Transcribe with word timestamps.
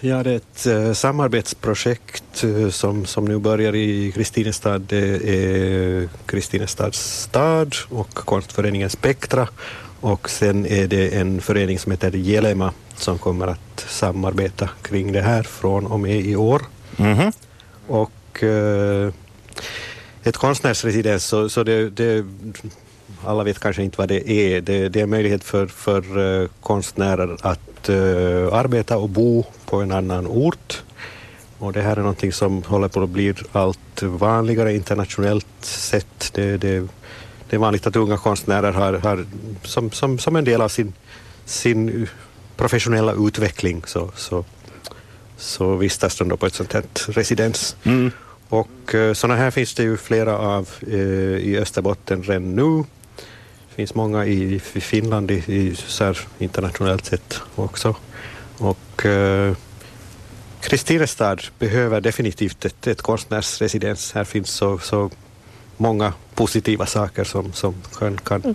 Ja, 0.00 0.22
det 0.22 0.30
är 0.30 0.36
ett 0.36 0.66
uh, 0.66 0.92
samarbetsprojekt 0.92 2.44
uh, 2.44 2.70
som, 2.70 3.06
som 3.06 3.24
nu 3.24 3.38
börjar 3.38 3.74
i 3.74 4.12
Kristinestad. 4.12 4.78
Det 4.78 5.28
är 5.28 6.08
Kristinestads 6.26 7.22
stad 7.22 7.74
och 7.88 8.14
konstföreningen 8.14 8.90
Spektra 8.90 9.48
och 10.00 10.30
sen 10.30 10.66
är 10.66 10.86
det 10.86 11.16
en 11.16 11.40
förening 11.40 11.78
som 11.78 11.92
heter 11.92 12.10
Jelema 12.10 12.72
som 12.96 13.18
kommer 13.18 13.46
att 13.46 13.86
samarbeta 13.88 14.68
kring 14.82 15.12
det 15.12 15.22
här 15.22 15.42
från 15.42 15.86
och 15.86 16.00
med 16.00 16.20
i 16.20 16.36
år. 16.36 16.62
Mm 16.96 17.18
-hmm. 17.18 17.32
Och 17.86 18.42
uh, 18.42 19.12
ett 20.22 20.36
konstnärsresidens, 20.36 21.24
så, 21.24 21.48
så 21.48 21.62
det, 21.62 21.90
det, 21.90 22.24
alla 23.24 23.44
vet 23.44 23.58
kanske 23.58 23.82
inte 23.82 23.98
vad 23.98 24.08
det 24.08 24.30
är. 24.30 24.60
Det, 24.60 24.88
det 24.88 24.98
är 25.00 25.04
en 25.04 25.10
möjlighet 25.10 25.44
för, 25.44 25.66
för 25.66 26.48
konstnärer 26.60 27.36
att 27.42 27.75
uh, 27.88 28.54
arbeta 28.54 28.98
och 28.98 29.08
bo 29.08 29.44
på 29.66 29.76
en 29.76 29.92
annan 29.92 30.26
ort. 30.26 30.82
Och 31.58 31.72
det 31.72 31.82
här 31.82 31.96
är 31.96 32.00
någonting 32.00 32.32
som 32.32 32.62
håller 32.62 32.88
på 32.88 33.02
att 33.02 33.08
bli 33.08 33.34
allt 33.52 34.02
vanligare 34.02 34.74
internationellt 34.74 35.46
sett. 35.60 36.30
Det, 36.32 36.56
det, 36.56 36.88
det 37.50 37.56
är 37.56 37.60
vanligt 37.60 37.86
att 37.86 37.96
unga 37.96 38.16
konstnärer 38.16 38.72
har, 38.72 38.92
har 38.92 39.26
som, 39.62 39.90
som, 39.90 40.18
som 40.18 40.36
en 40.36 40.44
del 40.44 40.60
av 40.60 40.68
sin, 40.68 40.92
sin 41.44 42.08
professionella 42.56 43.12
utveckling 43.12 43.82
så, 43.86 44.10
så, 44.16 44.44
så 45.36 45.76
vistas 45.76 46.18
de 46.18 46.28
då 46.28 46.36
på 46.36 46.46
ett 46.46 46.54
sånt 46.54 46.72
här 46.72 46.84
residens. 47.08 47.76
Mm. 47.84 48.10
Och 48.48 48.94
uh, 48.94 49.12
sådana 49.12 49.40
här 49.40 49.50
finns 49.50 49.74
det 49.74 49.82
ju 49.82 49.96
flera 49.96 50.38
av 50.38 50.68
uh, 50.88 51.38
i 51.38 51.58
Österbotten 51.58 52.22
redan 52.22 52.54
nu. 52.54 52.84
Det 53.76 53.80
finns 53.82 53.94
många 53.94 54.26
i, 54.26 54.58
Finland 54.60 55.30
i, 55.30 55.34
i 55.34 55.74
så 55.76 56.04
här, 56.04 56.18
internationellt 56.38 57.04
sett 57.04 57.40
också. 57.54 57.96
Och 58.58 59.04
uh, 59.04 59.54
Kristinestad 60.60 61.42
behöver 61.58 62.00
definitivt 62.00 62.64
ett, 62.64 62.86
ett 62.86 63.02
konstnärsresidens. 63.02 64.12
Här 64.12 64.24
finns 64.24 64.50
så, 64.50 64.78
så 64.78 65.10
många 65.76 66.12
positiva 66.34 66.86
saker 66.86 67.24
som, 67.24 67.52
som 67.52 67.74
kan, 67.98 68.18
kan 68.18 68.42
mm. 68.42 68.54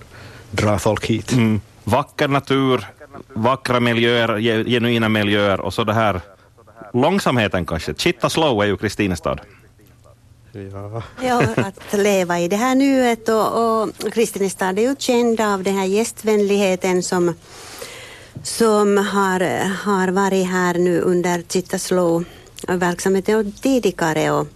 dra 0.51 0.79
folk 0.79 1.05
hit. 1.05 1.31
Mm. 1.31 1.61
Vacker 1.83 2.27
natur, 2.27 2.85
vackra 3.33 3.79
miljöer, 3.79 4.39
genuina 4.65 5.09
miljöer 5.09 5.61
och 5.61 5.73
så 5.73 5.83
det 5.83 5.93
här 5.93 6.21
långsamheten 6.93 7.65
kanske. 7.65 7.93
Chitta 7.93 8.29
slow 8.29 8.61
är 8.61 8.65
ju 8.65 8.77
Kristinestad. 8.77 9.41
Ja. 10.53 11.03
ja, 11.21 11.47
att 11.55 11.93
leva 11.93 12.39
i 12.39 12.47
det 12.47 12.55
här 12.55 12.75
nuet 12.75 13.29
och, 13.29 13.81
och 13.81 14.13
Kristinestad 14.13 14.79
är 14.79 14.83
ju 14.83 14.95
känd 14.99 15.41
av 15.41 15.63
den 15.63 15.77
här 15.77 15.85
gästvänligheten 15.85 17.03
som, 17.03 17.33
som 18.43 18.97
har, 18.97 19.39
har 19.85 20.07
varit 20.07 20.47
här 20.47 20.73
nu 20.73 21.01
under 21.01 21.43
Chitta 21.49 21.79
slow 21.79 22.25
verksamheten 22.67 23.51
tidigare 23.51 24.31
och, 24.31 24.47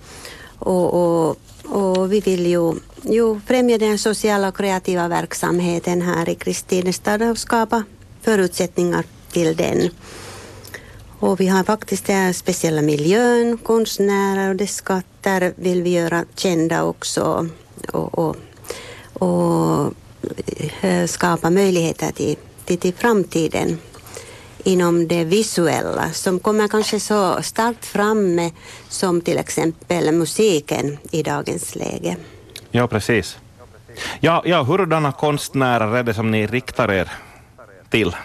och, 0.59 0.93
och, 0.93 1.37
och 1.63 2.13
vi 2.13 2.19
vill 2.19 2.45
ju, 2.45 2.73
ju 3.01 3.39
främja 3.39 3.77
den 3.77 3.97
sociala 3.97 4.47
och 4.47 4.57
kreativa 4.57 5.07
verksamheten 5.07 6.01
här 6.01 6.29
i 6.29 6.35
Kristinestad 6.35 7.21
och 7.21 7.37
skapa 7.37 7.83
förutsättningar 8.21 9.05
till 9.31 9.55
den. 9.55 9.89
Och 11.19 11.39
vi 11.39 11.47
har 11.47 11.63
faktiskt 11.63 12.05
den 12.05 12.33
speciella 12.33 12.81
miljön, 12.81 13.57
konstnärer 13.57 14.49
och 14.49 14.55
dess 14.55 14.75
skatter 14.75 15.53
vill 15.55 15.83
vi 15.83 15.89
göra 15.89 16.25
kända 16.35 16.83
också 16.83 17.49
och, 17.93 18.19
och, 18.19 18.35
och 19.13 19.93
eh, 20.81 21.05
skapa 21.05 21.49
möjligheter 21.49 22.11
till, 22.11 22.35
till, 22.65 22.77
till 22.77 22.93
framtiden 22.93 23.79
inom 24.63 25.07
det 25.07 25.23
visuella 25.23 26.11
som 26.11 26.39
kommer 26.39 26.67
kanske 26.67 26.99
så 26.99 27.41
starkt 27.41 27.85
framme 27.85 28.51
som 28.89 29.21
till 29.21 29.37
exempel 29.37 30.11
musiken 30.11 30.97
i 31.11 31.23
dagens 31.23 31.75
läge. 31.75 32.17
Ja, 32.71 32.87
precis. 32.87 33.37
Ja, 34.19 34.43
ja, 34.45 34.63
hurdana 34.63 35.11
konstnärer 35.11 35.95
är 35.95 36.03
det 36.03 36.13
som 36.13 36.31
ni 36.31 36.47
riktar 36.47 36.91
er 36.91 37.11
till? 37.89 38.15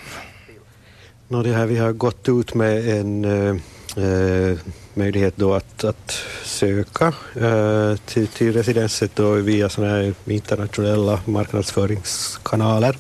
No, 1.32 1.42
det 1.42 1.52
här, 1.52 1.66
vi 1.66 1.78
har 1.78 1.92
gått 1.92 2.28
ut 2.28 2.54
med 2.54 2.88
en 2.88 3.24
eh, 3.24 3.56
eh, 4.04 4.58
möjlighet 4.94 5.36
då 5.36 5.54
att, 5.54 5.84
att 5.84 6.10
söka 6.44 7.12
eh, 7.40 7.96
till, 7.96 8.26
till 8.26 8.52
residenset 8.52 9.16
då 9.16 9.32
via 9.32 9.68
såna 9.68 9.88
här 9.88 10.14
internationella 10.24 11.20
marknadsföringskanaler. 11.24 12.96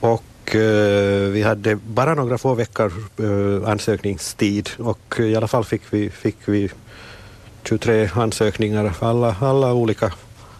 Och 0.00 0.56
eh, 0.56 1.30
vi 1.30 1.42
hade 1.42 1.76
bara 1.76 2.14
några 2.14 2.38
få 2.38 2.54
veckor 2.54 2.92
eh, 3.18 3.70
ansökningstid. 3.70 4.70
Och 4.78 5.14
i 5.18 5.36
alla 5.36 5.48
fall 5.48 5.64
fick 5.64 5.82
vi, 5.90 6.10
fick 6.10 6.36
vi 6.44 6.70
23 7.64 8.10
ansökningar 8.14 8.90
för 8.90 9.06
alla, 9.06 9.36
alla 9.40 9.72
olika 9.72 10.12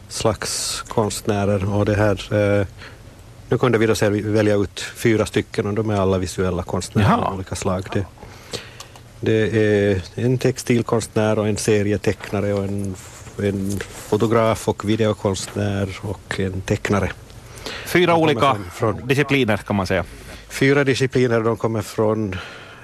slags 0.09 0.83
konstnärer. 0.89 1.75
Och 1.75 1.85
det 1.85 1.95
här 1.95 2.67
nu 3.49 3.59
kunde 3.59 3.79
vi 3.79 3.87
då 3.87 3.95
välja 4.11 4.55
ut 4.55 4.81
fyra 4.81 5.27
stycken 5.27 5.67
och 5.67 5.75
de 5.75 5.91
är 5.91 5.97
alla 5.97 6.19
visuella 6.19 6.63
konstnärer 6.63 7.23
av 7.23 7.35
olika 7.35 7.55
slag. 7.55 7.87
Det, 7.93 8.07
det 9.21 9.57
är 9.57 10.01
en 10.15 10.39
textilkonstnär 10.39 11.39
och 11.39 11.49
en 11.49 11.57
serietecknare 11.57 12.53
och 12.53 12.65
en, 12.65 12.95
en 13.43 13.81
fotograf 13.81 14.69
och 14.69 14.89
videokonstnär 14.89 15.89
och 16.03 16.41
en 16.41 16.61
tecknare. 16.61 17.11
Fyra 17.87 18.17
olika 18.17 18.55
från, 18.55 18.71
från, 18.71 19.09
discipliner 19.09 19.57
kan 19.57 19.77
man 19.77 19.87
säga. 19.87 20.05
Fyra 20.49 20.85
discipliner, 20.85 21.41
de 21.41 21.57
kommer 21.57 21.83
från 21.83 22.37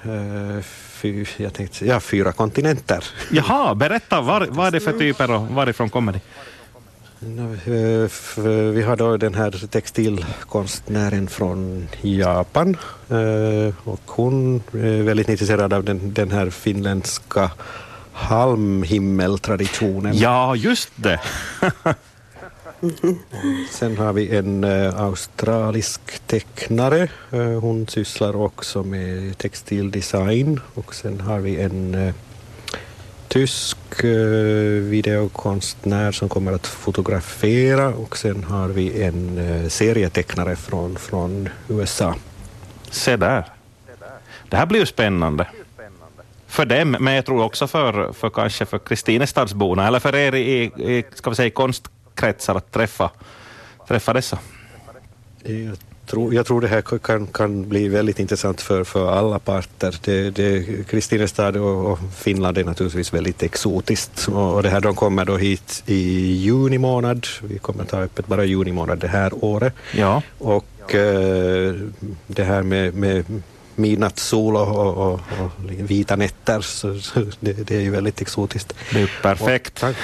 uh, 0.05 0.61
fy, 0.61 1.25
jag 1.37 1.53
tänkte, 1.53 1.85
ja, 1.85 1.99
fyra 1.99 2.31
kontinenter. 2.31 3.05
Jaha, 3.31 3.75
berätta, 3.75 4.21
var, 4.21 4.47
vad 4.49 4.67
är 4.67 4.71
det 4.71 4.79
för 4.79 4.91
typer 4.99 5.31
och 5.31 5.41
varifrån 5.41 5.89
kommer 5.89 6.11
de? 6.11 6.19
Vi 8.73 8.81
har 8.81 8.95
då 8.95 9.17
den 9.17 9.33
här 9.33 9.67
textilkonstnären 9.67 11.27
från 11.27 11.87
Japan 12.01 12.77
eh, 13.09 13.73
och 13.83 14.01
hon 14.05 14.63
är 14.73 15.03
väldigt 15.03 15.29
intresserad 15.29 15.73
av 15.73 15.83
den, 15.83 16.13
den 16.13 16.31
här 16.31 16.49
finländska 16.49 17.51
halmhimmeltraditionen. 18.13 20.17
Ja, 20.17 20.55
just 20.55 20.89
det. 20.95 21.19
Sen 23.71 23.97
har 23.97 24.13
vi 24.13 24.35
en 24.35 24.63
uh, 24.63 25.01
australisk 25.01 26.01
tecknare. 26.27 27.09
Hon 27.61 27.87
sysslar 27.87 28.35
också 28.35 28.83
med 28.83 29.37
textildesign 29.37 30.59
och 30.73 30.95
sen 30.95 31.21
har 31.21 31.39
vi 31.39 31.61
en 31.61 32.13
tysk 33.33 34.03
eh, 34.03 34.09
videokonstnär 34.89 36.11
som 36.11 36.29
kommer 36.29 36.51
att 36.51 36.67
fotografera 36.67 37.87
och 37.89 38.17
sen 38.17 38.43
har 38.43 38.67
vi 38.67 39.03
en 39.03 39.37
eh, 39.37 39.67
serietecknare 39.67 40.55
från, 40.55 40.95
från 40.95 41.49
USA. 41.69 42.15
Se 42.89 43.15
där. 43.15 43.45
Det 44.49 44.57
här 44.57 44.65
blir 44.65 44.79
ju 44.79 44.85
spännande. 44.85 45.47
För 46.47 46.65
dem, 46.65 46.91
men 46.99 47.13
jag 47.13 47.25
tror 47.25 47.43
också 47.43 47.67
för, 47.67 48.13
för 48.13 48.29
kanske 48.29 48.65
för 48.65 48.79
Kristinestadsborna 48.79 49.87
eller 49.87 49.99
för 49.99 50.15
er 50.15 50.35
i, 50.35 50.63
i 50.63 51.03
ska 51.13 51.29
vi 51.29 51.35
säga, 51.35 51.49
konstkretsar 51.49 52.55
att 52.55 52.71
träffa, 52.71 53.09
träffa 53.87 54.13
dessa. 54.13 54.39
Jag 55.43 55.77
tror, 56.05 56.33
jag 56.33 56.45
tror 56.45 56.61
det 56.61 56.67
här 56.67 56.81
kan, 56.81 57.27
kan 57.27 57.69
bli 57.69 57.87
väldigt 57.87 58.19
intressant 58.19 58.61
för, 58.61 58.83
för 58.83 59.11
alla 59.11 59.39
parter. 59.39 59.95
Det, 60.01 60.29
det, 60.29 60.87
Kristinestad 60.87 61.57
och, 61.57 61.91
och 61.91 61.99
Finland 62.15 62.57
är 62.57 62.63
naturligtvis 62.63 63.13
väldigt 63.13 63.43
exotiskt 63.43 64.27
och 64.27 64.63
det 64.63 64.69
här, 64.69 64.81
de 64.81 64.95
kommer 64.95 65.25
då 65.25 65.37
hit 65.37 65.83
i 65.85 66.31
juni 66.33 66.77
månad. 66.77 67.27
Vi 67.43 67.59
kommer 67.59 67.85
ta 67.85 67.97
öppet 67.97 68.27
bara 68.27 68.45
juni 68.45 68.71
månad 68.71 68.99
det 68.99 69.07
här 69.07 69.45
året. 69.45 69.73
Ja. 69.95 70.21
Och 70.37 70.95
eh, 70.95 71.75
det 72.27 72.43
här 72.43 72.63
med, 72.63 72.93
med 72.93 73.25
midnattssol 73.75 74.55
och, 74.55 74.67
och, 74.67 74.97
och, 74.97 75.13
och, 75.13 75.51
vita 75.67 76.15
nätter, 76.15 76.61
så, 76.61 76.99
så 76.99 77.19
det, 77.39 77.53
det, 77.53 77.75
är 77.75 77.81
ju 77.81 77.91
väldigt 77.91 78.21
exotiskt. 78.21 78.73
Det 78.91 79.01
är 79.01 79.11
perfekt. 79.21 79.79
Tank, 79.79 79.97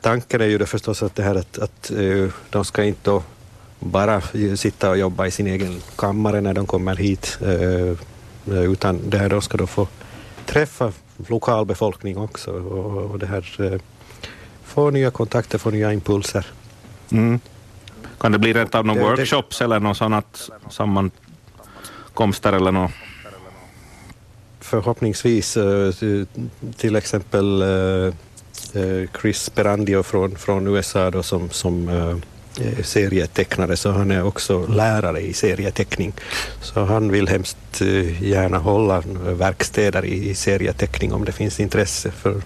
tanken 0.00 0.40
är 0.40 0.46
ju 0.46 0.58
det 0.58 0.66
förstås 0.66 1.02
att, 1.02 1.14
det 1.14 1.22
här 1.22 1.34
att, 1.34 1.58
att 1.58 1.90
uh, 1.96 2.30
de 2.50 2.64
ska 2.64 2.84
inte 2.84 3.10
bara 3.78 4.20
sitta 4.56 4.90
och 4.90 4.98
jobba 4.98 5.26
i 5.26 5.30
sin 5.30 5.46
egen 5.46 5.80
kammare 5.96 6.40
när 6.40 6.54
de 6.54 6.66
kommer 6.66 6.96
hit, 6.96 7.38
eh, 7.40 8.62
utan 8.62 9.10
det 9.10 9.18
här 9.18 9.28
de 9.28 9.42
ska 9.42 9.56
då 9.56 9.66
få 9.66 9.88
träffa 10.46 10.92
lokalbefolkning 11.28 12.18
också 12.18 12.52
och, 12.52 13.10
och 13.10 13.18
det 13.18 13.26
här, 13.26 13.72
eh, 13.72 13.80
få 14.64 14.90
nya 14.90 15.10
kontakter, 15.10 15.58
få 15.58 15.70
nya 15.70 15.92
impulser. 15.92 16.46
Mm. 17.10 17.40
Kan 18.18 18.32
det 18.32 18.38
bli 18.38 18.52
rent 18.52 18.74
av 18.74 18.86
någon 18.86 18.98
workshops 18.98 19.58
det, 19.58 19.64
eller 19.64 19.80
någon 19.80 19.94
sådant 19.94 20.50
sammankomster 20.70 22.52
eller 22.52 22.72
något? 22.72 22.90
Förhoppningsvis, 24.60 25.56
eh, 25.56 25.92
till 26.76 26.96
exempel 26.96 27.64
Chris 29.20 29.50
Perandio 29.50 30.02
från, 30.02 30.36
från 30.36 30.66
USA 30.66 31.10
då, 31.10 31.22
som, 31.22 31.50
som 31.50 31.88
serietecknare 32.82 33.76
så 33.76 33.90
han 33.90 34.10
är 34.10 34.24
också 34.24 34.66
lärare 34.66 35.20
i 35.20 35.32
serieteckning. 35.32 36.12
Så 36.60 36.84
han 36.84 37.12
vill 37.12 37.28
hemskt 37.28 37.80
eh, 37.80 38.22
gärna 38.22 38.58
hålla 38.58 39.02
verkstäder 39.22 40.04
i, 40.04 40.30
i 40.30 40.34
serieteckning 40.34 41.12
om 41.12 41.24
det 41.24 41.32
finns 41.32 41.60
intresse. 41.60 42.10
För 42.10 42.42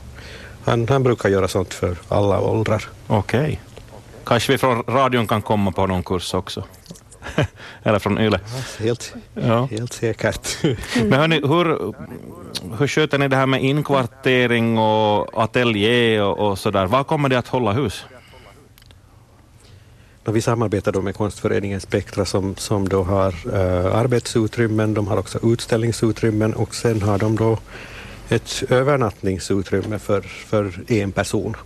han, 0.65 0.89
han 0.89 1.03
brukar 1.03 1.29
göra 1.29 1.49
sånt 1.49 1.75
för 1.75 1.97
alla 2.09 2.41
åldrar. 2.41 2.85
Okej. 3.07 3.41
Okay. 3.41 3.57
Kanske 4.25 4.53
vi 4.53 4.59
från 4.59 4.83
radion 4.83 5.27
kan 5.27 5.43
komma 5.43 5.73
på 5.73 5.87
någon 5.87 6.03
kurs 6.03 6.35
också? 6.35 6.65
Eller 7.83 7.99
från 7.99 8.19
YLE? 8.19 8.41
Ja, 8.47 8.85
helt, 8.85 9.15
ja. 9.35 9.69
helt 9.71 9.93
säkert. 9.93 10.57
Men 10.95 11.13
hörni, 11.13 11.41
hur, 11.41 11.95
hur 12.79 12.87
sköter 12.87 13.19
ni 13.19 13.29
det 13.29 13.37
här 13.37 13.47
med 13.47 13.65
inkvartering 13.65 14.79
och 14.79 15.43
ateljé 15.43 16.21
och, 16.21 16.51
och 16.51 16.59
sådär? 16.59 16.87
Var 16.87 17.05
kommer 17.05 17.29
det 17.29 17.39
att 17.39 17.49
hålla 17.49 17.73
hus? 17.73 18.05
Vi 20.33 20.41
samarbetar 20.41 20.93
då 20.93 21.03
med 21.03 21.15
konstföreningen 21.15 21.81
Spektra 21.81 22.25
som, 22.25 22.57
som 22.57 22.89
då 22.89 23.03
har 23.03 23.35
uh, 23.47 23.97
arbetsutrymmen, 23.97 24.95
de 24.95 25.09
har 25.09 25.17
också 25.17 25.39
utställningsutrymmen 25.43 26.55
och 26.55 26.75
sen 26.75 27.03
har 27.03 27.19
de 27.19 27.37
då 27.37 27.59
ett 28.29 28.63
övernattningsutrymme 28.69 29.99
för, 29.99 30.21
för 30.21 30.93
en 30.93 31.13
person. 31.13 31.57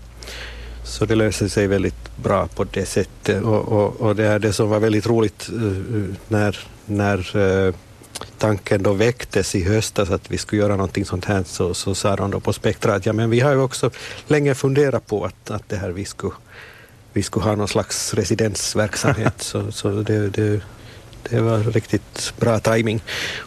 Så 0.85 1.05
det 1.05 1.15
löser 1.15 1.49
sig 1.49 1.67
väldigt 1.67 2.17
bra 2.17 2.47
på 2.47 2.65
det 2.65 2.87
sättet 2.87 3.43
och, 3.43 3.69
och, 3.69 4.01
och 4.01 4.17
det 4.17 4.27
är 4.27 4.39
det 4.39 4.53
som 4.53 4.69
var 4.69 4.81
väldigt 4.81 5.07
roligt 5.07 5.51
uh, 5.53 6.15
när, 6.29 6.59
när 6.87 7.37
uh, 7.37 7.75
tanken 8.39 8.83
då 8.83 8.93
väcktes 8.93 9.55
i 9.55 9.65
höstas 9.65 10.11
att 10.11 10.31
vi 10.31 10.39
skulle 10.39 10.63
göra 10.63 10.77
någonting 10.77 11.05
sånt 11.05 11.25
här 11.25 11.43
så, 11.47 11.75
så 11.75 11.95
sa 11.95 12.17
de 12.17 12.31
då 12.31 12.41
på 12.41 12.53
Spektra 12.53 12.95
att 12.95 13.07
ja, 13.07 13.13
men 13.13 13.31
vi 13.31 13.41
har 13.41 13.53
ju 13.53 13.61
också 13.61 13.91
länge 14.27 14.55
funderat 14.55 15.07
på 15.07 15.25
att, 15.25 15.51
att 15.51 15.69
det 15.69 15.77
här 15.77 15.91
vi 15.91 16.05
skulle, 16.05 16.35
vi 17.15 17.23
skulle 17.23 17.45
ha 17.45 17.57
någon 17.57 17.69
slags 17.69 18.15
residensverksamhet 18.15 19.43
så, 19.43 19.73
så 19.73 19.89
det, 19.89 20.29
det, 20.29 20.61
det 21.31 21.41
var 21.41 21.59
riktigt 21.59 22.33
bra 22.41 22.59
timing. 22.59 23.03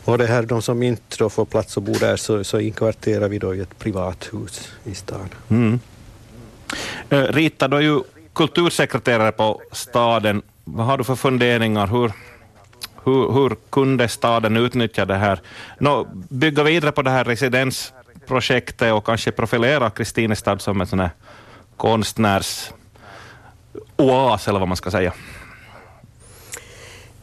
Och 0.06 0.18
det 0.18 0.28
här, 0.28 0.44
de 0.44 0.62
som 0.62 0.84
inte 0.84 1.18
då 1.20 1.30
får 1.30 1.46
plats 1.46 1.78
att 1.78 1.84
bo 1.84 1.94
där 1.94 2.16
så, 2.16 2.44
så 2.44 2.60
inkvarterar 2.60 3.30
vi 3.30 3.40
då 3.40 3.56
i 3.56 3.60
ett 3.60 3.80
privat 3.80 4.30
hus 4.34 4.70
i 4.84 4.96
stan. 4.96 5.30
Mm. 5.50 5.80
Eh, 7.10 7.24
Rita, 7.24 7.68
du 7.68 7.78
är 7.78 7.82
ju 7.82 8.02
kultursekreterare 8.34 9.32
på 9.32 9.62
staden. 9.72 10.42
Vad 10.64 10.86
har 10.86 10.98
du 10.98 11.04
för 11.04 11.16
funderingar? 11.16 11.88
Hur, 11.88 12.12
hur, 13.04 13.32
hur 13.34 13.56
kunde 13.70 14.08
staden 14.08 14.58
utnyttja 14.58 15.06
det 15.06 15.16
här? 15.16 15.40
Nå, 15.80 16.08
bygga 16.30 16.64
vidare 16.64 16.92
på 16.92 17.02
det 17.02 17.10
här 17.10 17.24
residensprojektet 17.24 18.94
och 18.94 19.06
kanske 19.06 19.32
profilera 19.32 19.90
Kristinestad 19.90 20.62
som 20.62 20.82
en 20.82 20.88
sån 20.88 21.00
här 21.00 21.12
konstnärs 21.78 22.72
oas, 23.98 24.48
eller 24.48 24.60
vad 24.60 24.68
man 24.68 24.78
ska 24.78 24.92
säga. 24.92 25.14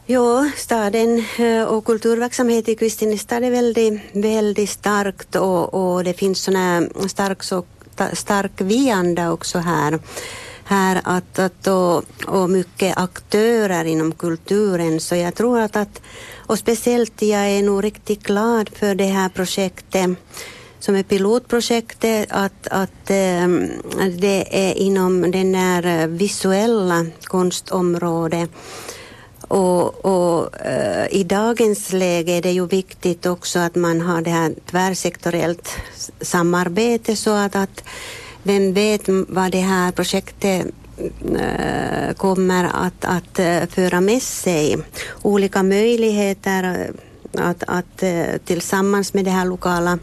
Ja, 0.07 0.49
staden 0.55 1.23
eh, 1.37 1.63
och 1.63 1.85
kulturverksamhet 1.85 2.69
i 2.69 2.75
Kristinestad 2.75 3.43
är 3.43 3.51
väldigt, 3.51 4.01
väldigt 4.13 4.69
starkt 4.69 5.35
och, 5.35 5.73
och 5.73 6.03
det 6.03 6.13
finns 6.13 6.43
sån 6.43 6.55
här 6.55 7.07
stark, 7.07 7.43
så, 7.43 7.63
stark 8.13 8.51
vi-anda 8.57 9.31
också 9.31 9.59
här. 9.59 9.99
Här 10.67 11.01
att, 11.03 11.39
att 11.39 11.67
och, 11.67 12.03
och 12.27 12.49
mycket 12.49 12.97
aktörer 12.97 13.85
inom 13.85 14.11
kulturen. 14.11 14.99
Så 14.99 15.15
jag 15.15 15.35
tror 15.35 15.59
att, 15.59 15.75
att 15.75 16.01
och 16.35 16.59
speciellt 16.59 17.21
jag 17.21 17.49
är 17.49 17.63
nog 17.63 17.83
riktigt 17.83 18.23
glad 18.23 18.69
för 18.69 18.95
det 18.95 19.05
här 19.05 19.29
projektet 19.29 20.09
som 20.85 20.95
är 20.95 21.03
pilotprojektet 21.03 22.27
att, 22.29 22.67
att 22.67 23.09
ehm, 23.09 23.69
det 24.19 24.47
är 24.51 24.73
inom 24.73 25.31
den 25.31 25.55
här 25.55 25.85
eh, 25.85 26.07
visuella 26.07 27.05
konstområdet 27.23 28.49
och, 29.47 30.05
och 30.05 30.65
äh, 30.65 31.07
i 31.11 31.23
dagens 31.23 31.93
läge 31.93 32.31
är 32.31 32.41
det 32.41 32.51
ju 32.51 32.67
viktigt 32.67 33.25
också 33.25 33.59
att 33.59 33.75
man 33.75 34.01
har 34.01 34.21
det 34.21 34.29
här 34.29 34.53
tvärsektoriellt 34.65 35.69
samarbete 36.21 37.15
så 37.15 37.31
att, 37.31 37.55
att 37.55 37.83
vem 38.43 38.73
vet 38.73 39.01
vad 39.07 39.51
det 39.51 39.61
här 39.61 39.91
projektet 39.91 40.65
eh, 41.39 42.13
kommer 42.17 42.63
att, 42.63 43.05
att 43.05 43.39
föra 43.73 44.01
med 44.01 44.21
sig. 44.21 44.77
Olika 45.21 45.63
möjligheter 45.63 46.91
att, 47.37 47.63
att 47.67 48.03
tillsammans 48.45 49.13
med 49.13 49.25
det 49.25 49.31
här 49.31 49.45
lokala 49.45 49.99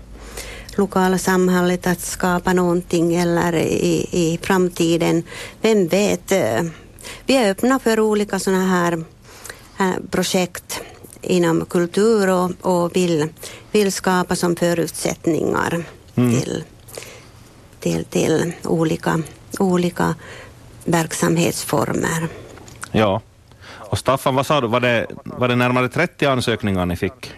lokala 0.79 1.19
samhället 1.19 1.87
att 1.87 2.01
skapa 2.01 2.53
någonting 2.53 3.15
eller 3.15 3.55
i, 3.57 4.09
i 4.13 4.39
framtiden. 4.43 5.23
Vem 5.61 5.89
vet? 5.89 6.33
Vi 7.27 7.37
är 7.37 7.51
öppna 7.51 7.79
för 7.79 8.01
olika 8.01 8.39
sådana 8.39 8.67
här, 8.67 9.05
projekt 10.11 10.81
inom 11.23 11.65
kultur 11.65 12.29
och, 12.31 12.51
och 12.61 12.97
vill, 12.97 13.29
vill 13.73 13.93
skapa 13.93 14.37
som 14.37 14.57
förutsättningar 14.57 15.85
mm. 16.15 16.41
till, 16.41 16.65
till, 17.81 18.05
till 18.05 18.53
olika, 18.65 19.23
olika 19.59 20.15
verksamhetsformer. 20.85 22.29
Ja. 22.93 23.21
Och 23.69 23.99
Staffan, 23.99 24.35
vad 24.35 24.47
sa 24.47 24.61
du, 24.61 24.67
var 24.67 24.81
det, 24.81 25.07
var 25.25 25.49
det 25.49 25.57
närmare 25.57 25.89
30 25.89 26.27
ansökningar 26.27 26.87
ni 26.87 26.97
fick? 26.97 27.33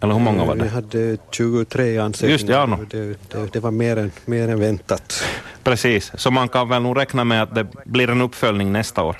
Eller 0.00 0.14
hur 0.14 0.20
många 0.20 0.44
var 0.44 0.56
det? 0.56 0.62
Vi 0.62 0.68
hade 0.68 1.16
23 1.30 1.98
ansökningar. 1.98 2.32
Just 2.32 2.48
ja, 2.48 2.66
no. 2.66 2.86
det, 2.90 3.16
det, 3.28 3.52
det, 3.52 3.60
var 3.60 3.70
mer 3.70 3.96
än, 3.96 4.10
mer 4.24 4.48
än 4.48 4.60
väntat. 4.60 5.24
Precis, 5.64 6.12
så 6.14 6.30
man 6.30 6.48
kan 6.48 6.68
väl 6.68 6.82
nog 6.82 6.98
räkna 6.98 7.24
med 7.24 7.42
att 7.42 7.54
det 7.54 7.66
blir 7.84 8.10
en 8.10 8.20
uppföljning 8.20 8.72
nästa 8.72 9.02
år? 9.02 9.16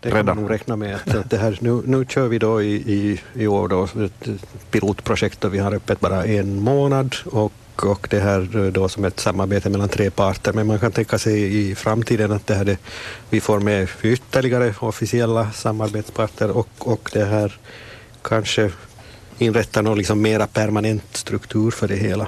Det 0.00 0.10
kan 0.10 0.26
man 0.26 0.36
nog 0.36 0.50
räkna 0.50 0.76
med. 0.76 0.94
Att, 0.94 1.14
att 1.14 1.30
det 1.30 1.38
här, 1.38 1.58
nu, 1.60 1.82
nu 1.84 2.04
kör 2.08 2.28
vi 2.28 2.38
då 2.38 2.62
i, 2.62 2.74
i, 2.74 3.20
i 3.34 3.46
år 3.46 3.68
då 3.68 3.84
ett 3.84 4.28
pilotprojekt 4.70 5.44
och 5.44 5.54
vi 5.54 5.58
har 5.58 5.74
öppet 5.74 6.00
bara 6.00 6.24
en 6.24 6.60
månad 6.60 7.16
och 7.24 7.52
och 7.82 8.08
det 8.10 8.20
här 8.20 8.70
då 8.70 8.88
som 8.88 9.04
ett 9.04 9.20
samarbete 9.20 9.70
mellan 9.70 9.88
tre 9.88 10.10
parter. 10.10 10.52
Men 10.52 10.66
man 10.66 10.78
kan 10.78 10.92
tänka 10.92 11.18
sig 11.18 11.56
i 11.70 11.74
framtiden 11.74 12.32
att 12.32 12.46
det 12.46 12.54
här 12.54 12.64
det, 12.64 12.78
vi 13.30 13.40
får 13.40 13.60
med 13.60 13.88
ytterligare 14.02 14.74
officiella 14.78 15.52
samarbetsparter 15.52 16.50
och, 16.50 16.68
och 16.78 17.10
det 17.12 17.24
här 17.24 17.58
kanske 18.22 18.70
inrätta 19.38 19.82
någon 19.82 19.98
liksom 19.98 20.22
mera 20.22 20.46
permanent 20.46 21.16
struktur 21.16 21.70
för 21.70 21.88
det 21.88 21.96
hela. 21.96 22.26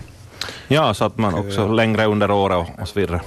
Ja, 0.69 0.95
så 0.95 1.05
att 1.05 1.19
man 1.19 1.35
också 1.35 1.69
längre 1.69 2.07
under 2.07 2.31
året 2.31 2.57
och, 2.57 2.83
och 2.83 2.89
så 2.89 3.01
vidare. 3.01 3.21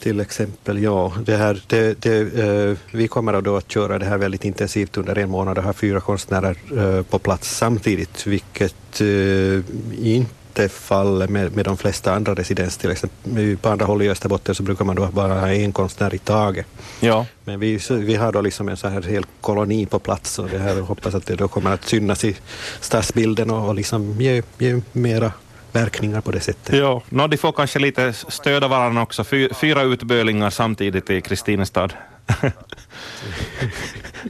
Till 0.00 0.20
exempel, 0.20 0.82
ja. 0.82 1.12
Det 1.24 1.36
här, 1.36 1.62
det, 1.66 2.02
det, 2.02 2.20
uh, 2.20 2.76
vi 2.92 3.08
kommer 3.08 3.40
då 3.40 3.56
att 3.56 3.70
köra 3.70 3.98
det 3.98 4.06
här 4.06 4.18
väldigt 4.18 4.44
intensivt 4.44 4.96
under 4.96 5.18
en 5.18 5.30
månad 5.30 5.58
och 5.58 5.64
ha 5.64 5.72
fyra 5.72 6.00
konstnärer 6.00 6.56
uh, 6.72 7.02
på 7.02 7.18
plats 7.18 7.56
samtidigt, 7.56 8.26
vilket 8.26 9.00
inte 9.00 10.39
inte 10.50 10.68
faller 10.68 11.28
med, 11.28 11.56
med 11.56 11.64
de 11.64 11.76
flesta 11.76 12.14
andra 12.14 12.34
residens. 12.34 12.76
Till 12.76 12.90
exempel 12.90 13.56
på 13.56 13.68
andra 13.68 13.86
håll 13.86 14.02
i 14.02 14.10
Österbotten 14.10 14.54
så 14.54 14.62
brukar 14.62 14.84
man 14.84 14.96
då 14.96 15.06
bara 15.06 15.40
ha 15.40 15.48
en 15.48 15.72
konstnär 15.72 16.14
i 16.14 16.18
taget. 16.18 16.66
Ja. 17.00 17.26
Men 17.44 17.60
vi, 17.60 17.80
vi 17.90 18.14
har 18.14 18.32
då 18.32 18.40
liksom 18.40 18.68
en 18.68 18.76
så 18.76 18.88
här 18.88 19.02
hel 19.02 19.26
koloni 19.40 19.86
på 19.86 19.98
plats 19.98 20.38
och 20.38 20.48
det 20.48 20.58
här 20.58 20.80
hoppas 20.80 21.14
att 21.14 21.26
det 21.26 21.36
då 21.36 21.48
kommer 21.48 21.70
att 21.70 21.84
synas 21.84 22.24
i 22.24 22.36
stadsbilden 22.80 23.50
och, 23.50 23.68
och 23.68 23.74
liksom 23.74 24.20
ge, 24.20 24.42
ge 24.58 24.80
mera 24.92 25.32
verkningar 25.72 26.20
på 26.20 26.30
det 26.30 26.40
sättet. 26.40 26.76
Ja, 26.76 27.02
no, 27.08 27.26
de 27.26 27.36
får 27.36 27.52
kanske 27.52 27.78
lite 27.78 28.12
stöd 28.12 28.64
av 28.64 28.70
varandra 28.70 29.02
också. 29.02 29.24
Fy, 29.24 29.48
fyra 29.54 29.82
utbölingar 29.82 30.50
samtidigt 30.50 31.10
i 31.10 31.20
Kristinestad. 31.20 31.92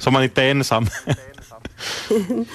så 0.01 0.11
man 0.11 0.25
inte 0.25 0.43
är 0.43 0.51
ensam. 0.51 0.87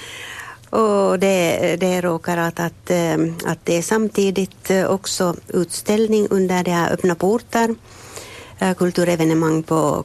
Och 0.75 1.20
det, 1.20 1.75
det 1.79 2.01
råkar 2.01 2.38
att, 2.38 2.60
att, 2.60 2.91
eh, 2.91 3.17
att 3.46 3.60
det 3.63 3.77
är 3.77 3.82
samtidigt 3.82 4.72
eh, 4.72 4.86
också 4.86 5.36
utställning 5.48 6.27
under 6.29 6.63
de 6.63 6.72
här 6.72 6.94
öppna 6.94 7.15
portar, 7.15 7.75
eh, 8.60 8.74
kulturevenemang 8.74 9.63
på 9.63 10.03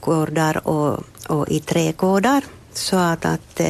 gårdar 0.00 0.68
och, 0.68 1.00
och 1.28 1.48
i 1.48 1.60
trädgårdar. 1.60 2.42
Så 2.72 2.96
att, 2.96 3.24
att 3.24 3.60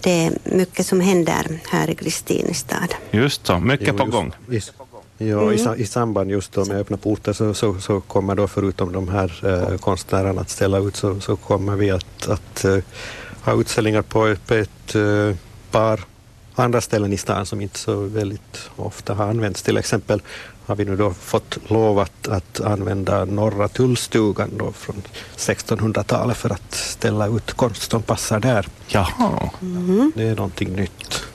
det 0.00 0.24
är 0.24 0.32
mycket 0.44 0.86
som 0.86 1.00
händer 1.00 1.60
här 1.68 1.90
i 1.90 1.94
Kristinestad. 1.94 2.94
Just 3.10 3.46
så, 3.46 3.58
mycket 3.58 3.88
jo, 3.88 3.96
på 3.96 4.04
gång. 4.04 4.32
Just, 4.48 4.72
ja, 5.18 5.42
mm. 5.42 5.52
i, 5.52 5.82
i, 5.82 5.86
samband 5.86 6.30
just 6.30 6.52
då 6.52 6.64
med 6.64 6.76
öppna 6.76 6.96
portar 6.96 7.32
så, 7.32 7.54
så, 7.54 7.80
så, 7.80 8.00
kommer 8.00 8.34
då 8.34 8.48
förutom 8.48 8.92
de 8.92 9.08
här 9.08 9.46
eh, 9.46 9.78
konstnärerna 9.78 10.40
att 10.40 10.50
ställa 10.50 10.78
ut 10.78 10.96
så, 10.96 11.20
så 11.20 11.36
kommer 11.36 11.76
vi 11.76 11.90
att, 11.90 12.28
att 12.28 12.64
eh, 13.46 13.54
ha 13.54 13.60
utställningar 13.60 14.02
på 14.02 14.26
uh, 14.96 15.36
par 15.70 16.00
andra 16.54 16.80
ställen 16.80 17.12
i 17.12 17.16
stan 17.16 17.46
som 17.46 17.60
inte 17.60 17.78
så 17.78 17.96
väldigt 17.96 18.70
ofta 18.76 19.14
har 19.14 19.26
använts. 19.26 19.62
Till 19.62 19.76
exempel 19.76 20.22
har 20.66 20.76
vi 20.76 20.84
nu 20.84 20.96
då 20.96 21.14
fått 21.14 21.58
lov 21.70 21.98
att, 21.98 22.28
att 22.28 22.60
använda 22.60 23.24
Norra 23.24 23.68
tullstugan 23.68 24.50
då 24.56 24.72
från 24.72 25.02
1600-talet 25.36 26.36
för 26.36 26.52
att 26.52 26.74
ställa 26.74 27.26
ut 27.26 27.52
konst 27.52 27.90
som 27.90 28.02
passar 28.02 28.40
där. 28.40 28.68
Jaha. 28.88 29.50
Mm. 29.62 30.12
Det 30.16 30.22
är 30.22 30.36
någonting 30.36 30.76
nytt. 30.76 31.26